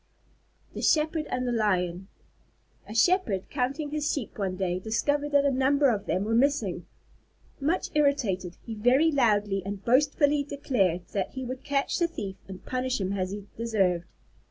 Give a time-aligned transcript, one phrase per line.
[0.73, 2.07] _THE SHEPHERD AND THE LION
[2.89, 6.87] A Shepherd, counting his Sheep one day, discovered that a number of them were missing.
[7.59, 12.65] Much irritated, he very loudly and boastfully declared that he would catch the thief and
[12.65, 14.05] punish him as he deserved.